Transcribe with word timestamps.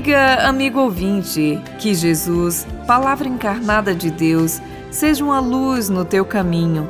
dia, 0.00 0.48
amigo 0.48 0.80
ouvinte. 0.80 1.60
Que 1.78 1.94
Jesus, 1.94 2.66
palavra 2.86 3.28
encarnada 3.28 3.94
de 3.94 4.10
Deus, 4.10 4.60
seja 4.90 5.24
uma 5.24 5.40
luz 5.40 5.88
no 5.88 6.04
teu 6.04 6.24
caminho, 6.24 6.88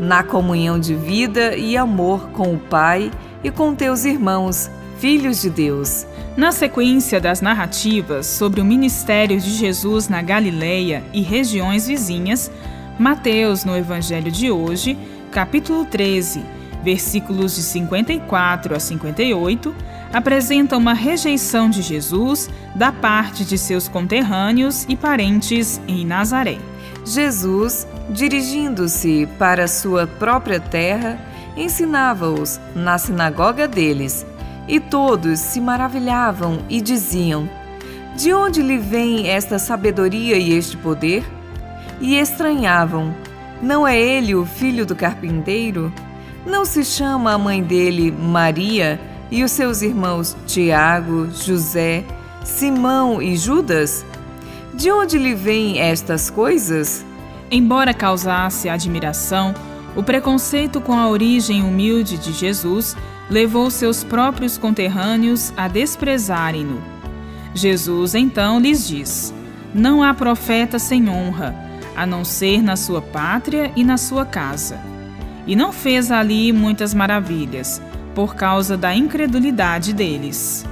na 0.00 0.22
comunhão 0.22 0.78
de 0.78 0.94
vida 0.94 1.56
e 1.56 1.76
amor 1.76 2.30
com 2.30 2.54
o 2.54 2.58
Pai 2.58 3.10
e 3.44 3.50
com 3.50 3.74
teus 3.74 4.04
irmãos, 4.04 4.70
filhos 4.98 5.42
de 5.42 5.50
Deus. 5.50 6.06
Na 6.36 6.52
sequência 6.52 7.20
das 7.20 7.40
narrativas 7.40 8.26
sobre 8.26 8.60
o 8.60 8.64
ministério 8.64 9.40
de 9.40 9.50
Jesus 9.50 10.08
na 10.08 10.22
Galileia 10.22 11.02
e 11.12 11.22
regiões 11.22 11.86
vizinhas, 11.86 12.50
Mateus, 12.98 13.64
no 13.64 13.76
Evangelho 13.76 14.30
de 14.30 14.50
hoje, 14.50 14.96
capítulo 15.30 15.84
13, 15.84 16.55
versículos 16.86 17.56
de 17.56 17.62
54 17.62 18.76
a 18.76 18.78
58, 18.78 19.74
apresenta 20.12 20.76
uma 20.76 20.94
rejeição 20.94 21.68
de 21.68 21.82
Jesus 21.82 22.48
da 22.76 22.92
parte 22.92 23.44
de 23.44 23.58
seus 23.58 23.88
conterrâneos 23.88 24.86
e 24.88 24.94
parentes 24.94 25.80
em 25.88 26.06
Nazaré. 26.06 26.58
Jesus, 27.04 27.88
dirigindo-se 28.08 29.28
para 29.36 29.66
sua 29.66 30.06
própria 30.06 30.60
terra, 30.60 31.18
ensinava-os 31.56 32.60
na 32.72 32.98
sinagoga 32.98 33.66
deles, 33.66 34.24
e 34.68 34.78
todos 34.78 35.40
se 35.40 35.60
maravilhavam 35.60 36.60
e 36.68 36.80
diziam: 36.80 37.48
De 38.16 38.32
onde 38.32 38.62
lhe 38.62 38.78
vem 38.78 39.28
esta 39.28 39.58
sabedoria 39.58 40.36
e 40.38 40.52
este 40.52 40.76
poder? 40.76 41.24
E 42.00 42.16
estranhavam: 42.16 43.12
Não 43.60 43.86
é 43.86 43.98
ele 43.98 44.36
o 44.36 44.46
filho 44.46 44.86
do 44.86 44.94
carpinteiro? 44.94 45.92
Não 46.46 46.64
se 46.64 46.84
chama 46.84 47.32
a 47.32 47.38
mãe 47.38 47.60
dele 47.60 48.12
Maria? 48.12 49.00
E 49.32 49.42
os 49.42 49.50
seus 49.50 49.82
irmãos 49.82 50.36
Tiago, 50.46 51.28
José, 51.32 52.04
Simão 52.44 53.20
e 53.20 53.36
Judas? 53.36 54.06
De 54.72 54.88
onde 54.92 55.18
lhe 55.18 55.34
vêm 55.34 55.80
estas 55.80 56.30
coisas? 56.30 57.04
Embora 57.50 57.92
causasse 57.92 58.68
admiração, 58.68 59.52
o 59.96 60.04
preconceito 60.04 60.80
com 60.80 60.92
a 60.96 61.08
origem 61.08 61.64
humilde 61.64 62.16
de 62.16 62.32
Jesus 62.32 62.96
levou 63.28 63.68
seus 63.68 64.04
próprios 64.04 64.56
conterrâneos 64.56 65.52
a 65.56 65.66
desprezarem-no. 65.66 66.80
Jesus 67.54 68.14
então 68.14 68.60
lhes 68.60 68.86
diz: 68.86 69.34
Não 69.74 70.00
há 70.00 70.14
profeta 70.14 70.78
sem 70.78 71.08
honra, 71.08 71.56
a 71.96 72.06
não 72.06 72.24
ser 72.24 72.62
na 72.62 72.76
sua 72.76 73.02
pátria 73.02 73.72
e 73.74 73.82
na 73.82 73.96
sua 73.96 74.24
casa. 74.24 74.95
E 75.46 75.54
não 75.54 75.72
fez 75.72 76.10
ali 76.10 76.52
muitas 76.52 76.92
maravilhas, 76.92 77.80
por 78.14 78.34
causa 78.34 78.76
da 78.76 78.94
incredulidade 78.94 79.92
deles. 79.92 80.64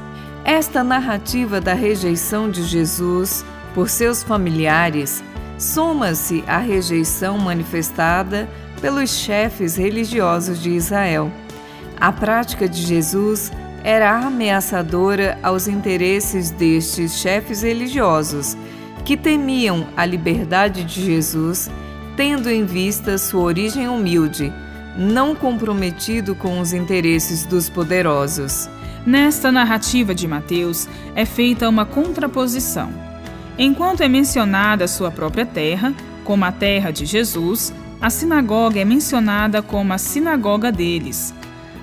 Esta 0.44 0.82
narrativa 0.82 1.60
da 1.60 1.74
rejeição 1.74 2.50
de 2.50 2.64
Jesus 2.64 3.44
por 3.74 3.88
seus 3.88 4.22
familiares 4.22 5.22
soma-se 5.58 6.42
à 6.46 6.58
rejeição 6.58 7.38
manifestada 7.38 8.48
pelos 8.80 9.10
chefes 9.10 9.76
religiosos 9.76 10.60
de 10.60 10.70
Israel. 10.70 11.30
A 11.98 12.10
prática 12.12 12.68
de 12.68 12.82
Jesus 12.82 13.52
era 13.82 14.18
ameaçadora 14.18 15.38
aos 15.42 15.68
interesses 15.68 16.50
destes 16.50 17.18
chefes 17.18 17.62
religiosos, 17.62 18.56
que 19.04 19.16
temiam 19.16 19.86
a 19.96 20.04
liberdade 20.04 20.82
de 20.84 21.04
Jesus, 21.04 21.70
tendo 22.16 22.50
em 22.50 22.64
vista 22.64 23.18
sua 23.18 23.42
origem 23.42 23.88
humilde 23.88 24.52
não 24.96 25.34
comprometido 25.34 26.34
com 26.34 26.60
os 26.60 26.72
interesses 26.72 27.44
dos 27.44 27.68
poderosos. 27.68 28.68
Nesta 29.06 29.52
narrativa 29.52 30.14
de 30.14 30.26
Mateus 30.26 30.88
é 31.14 31.24
feita 31.24 31.68
uma 31.68 31.84
contraposição. 31.84 32.90
Enquanto 33.58 34.02
é 34.02 34.08
mencionada 34.08 34.88
sua 34.88 35.10
própria 35.10 35.44
terra, 35.44 35.92
como 36.24 36.44
a 36.44 36.52
terra 36.52 36.90
de 36.90 37.04
Jesus, 37.04 37.72
a 38.00 38.10
sinagoga 38.10 38.80
é 38.80 38.84
mencionada 38.84 39.62
como 39.62 39.92
a 39.92 39.98
sinagoga 39.98 40.72
deles. 40.72 41.34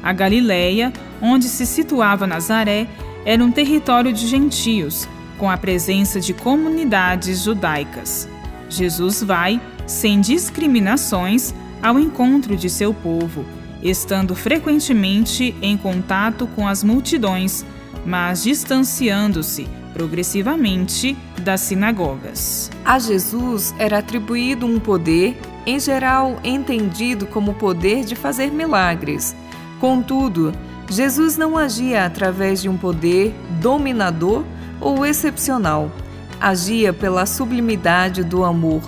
A 0.03 0.11
Galileia, 0.11 0.91
onde 1.21 1.45
se 1.45 1.65
situava 1.65 2.25
Nazaré, 2.25 2.87
era 3.25 3.43
um 3.43 3.51
território 3.51 4.11
de 4.11 4.27
gentios, 4.27 5.07
com 5.37 5.49
a 5.49 5.57
presença 5.57 6.19
de 6.19 6.33
comunidades 6.33 7.43
judaicas. 7.43 8.27
Jesus 8.69 9.21
vai, 9.21 9.61
sem 9.85 10.19
discriminações, 10.19 11.53
ao 11.81 11.99
encontro 11.99 12.55
de 12.55 12.69
seu 12.69 12.93
povo, 12.93 13.45
estando 13.81 14.35
frequentemente 14.35 15.55
em 15.61 15.75
contato 15.75 16.47
com 16.55 16.67
as 16.67 16.83
multidões, 16.83 17.65
mas 18.05 18.43
distanciando-se 18.43 19.67
progressivamente 19.93 21.17
das 21.41 21.61
sinagogas. 21.61 22.71
A 22.85 22.97
Jesus 22.99 23.73
era 23.77 23.99
atribuído 23.99 24.65
um 24.65 24.79
poder, 24.79 25.37
em 25.65 25.79
geral 25.79 26.39
entendido 26.43 27.25
como 27.25 27.53
poder 27.53 28.05
de 28.05 28.15
fazer 28.15 28.51
milagres. 28.51 29.35
Contudo, 29.79 30.53
Jesus 30.89 31.37
não 31.37 31.57
agia 31.57 32.05
através 32.05 32.61
de 32.61 32.69
um 32.69 32.77
poder 32.77 33.33
dominador 33.61 34.43
ou 34.79 35.05
excepcional. 35.05 35.91
Agia 36.39 36.91
pela 36.91 37.25
sublimidade 37.25 38.23
do 38.23 38.43
amor, 38.43 38.81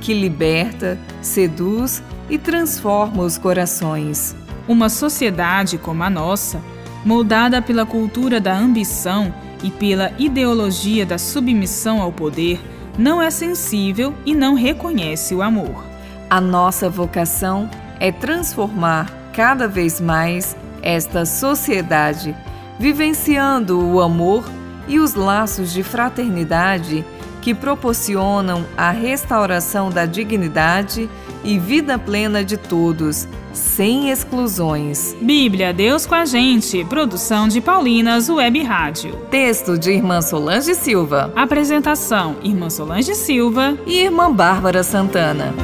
que 0.00 0.14
liberta, 0.14 0.98
seduz 1.20 2.02
e 2.30 2.38
transforma 2.38 3.22
os 3.22 3.36
corações. 3.36 4.34
Uma 4.68 4.88
sociedade 4.88 5.76
como 5.76 6.02
a 6.02 6.08
nossa, 6.08 6.62
moldada 7.04 7.60
pela 7.60 7.84
cultura 7.84 8.40
da 8.40 8.56
ambição 8.56 9.34
e 9.62 9.70
pela 9.70 10.12
ideologia 10.18 11.04
da 11.04 11.18
submissão 11.18 12.00
ao 12.00 12.12
poder, 12.12 12.60
não 12.96 13.20
é 13.20 13.30
sensível 13.30 14.14
e 14.24 14.34
não 14.34 14.54
reconhece 14.54 15.34
o 15.34 15.42
amor. 15.42 15.84
A 16.28 16.40
nossa 16.40 16.88
vocação 16.88 17.68
é 17.98 18.12
transformar 18.12 19.10
cada 19.32 19.66
vez 19.66 20.00
mais 20.00 20.56
esta 20.82 21.26
sociedade, 21.26 22.34
vivenciando 22.78 23.78
o 23.78 24.00
amor 24.00 24.44
e 24.90 24.98
os 24.98 25.14
laços 25.14 25.72
de 25.72 25.84
fraternidade 25.84 27.04
que 27.40 27.54
proporcionam 27.54 28.66
a 28.76 28.90
restauração 28.90 29.88
da 29.88 30.04
dignidade 30.04 31.08
e 31.42 31.58
vida 31.58 31.98
plena 31.98 32.44
de 32.44 32.56
todos, 32.56 33.26
sem 33.52 34.10
exclusões. 34.10 35.16
Bíblia, 35.22 35.72
Deus 35.72 36.04
com 36.04 36.14
a 36.14 36.26
gente. 36.26 36.84
Produção 36.84 37.48
de 37.48 37.60
Paulinas 37.60 38.28
Web 38.28 38.62
Rádio. 38.62 39.16
Texto 39.30 39.78
de 39.78 39.92
Irmã 39.92 40.20
Solange 40.20 40.74
Silva. 40.74 41.32
Apresentação: 41.34 42.36
Irmã 42.42 42.68
Solange 42.68 43.14
Silva 43.14 43.78
e 43.86 44.00
Irmã 44.00 44.30
Bárbara 44.30 44.82
Santana. 44.82 45.54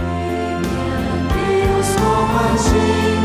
Deus 1.35 1.89
com 1.97 2.39
a 2.39 2.57
gente. 2.57 3.16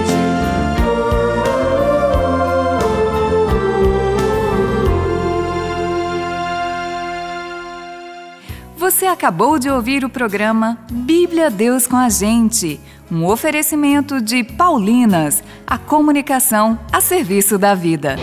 Você 8.92 9.06
acabou 9.06 9.58
de 9.58 9.70
ouvir 9.70 10.04
o 10.04 10.10
programa 10.10 10.78
Bíblia 10.92 11.50
Deus 11.50 11.88
com 11.88 11.96
a 11.96 12.10
Gente, 12.10 12.78
um 13.10 13.26
oferecimento 13.26 14.22
de 14.22 14.44
Paulinas, 14.44 15.42
a 15.66 15.78
comunicação 15.78 16.78
a 16.92 17.00
serviço 17.00 17.58
da 17.58 17.74
vida. 17.74 18.18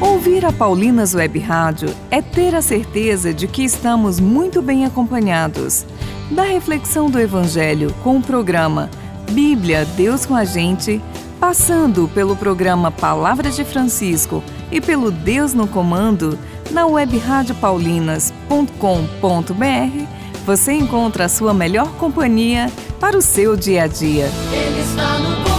Ouvir 0.00 0.46
a 0.46 0.50
Paulinas 0.50 1.14
Web 1.14 1.38
Rádio 1.40 1.94
é 2.10 2.22
ter 2.22 2.54
a 2.54 2.62
certeza 2.62 3.32
de 3.34 3.46
que 3.46 3.62
estamos 3.62 4.18
muito 4.18 4.62
bem 4.62 4.86
acompanhados. 4.86 5.84
Da 6.30 6.44
reflexão 6.44 7.10
do 7.10 7.20
Evangelho 7.20 7.94
com 8.02 8.16
o 8.16 8.22
programa 8.22 8.88
Bíblia 9.32 9.84
Deus 9.84 10.24
com 10.24 10.34
a 10.34 10.46
Gente 10.46 10.98
Passando 11.40 12.10
pelo 12.12 12.34
programa 12.34 12.90
Palavras 12.90 13.54
de 13.54 13.64
Francisco 13.64 14.42
e 14.72 14.80
pelo 14.80 15.12
Deus 15.12 15.54
no 15.54 15.68
Comando, 15.68 16.36
na 16.72 16.84
web 16.84 17.16
radiopaulinas.com.br, 17.16 20.06
você 20.44 20.72
encontra 20.72 21.26
a 21.26 21.28
sua 21.28 21.54
melhor 21.54 21.92
companhia 21.92 22.72
para 22.98 23.16
o 23.16 23.22
seu 23.22 23.56
dia 23.56 23.84
a 23.84 23.86
dia. 23.86 24.28
Ele 24.52 24.80
está 24.80 25.16
no 25.18 25.57